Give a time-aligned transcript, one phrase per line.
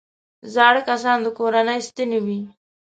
[0.53, 2.39] زاړه کسان د کورنۍ ستنې وي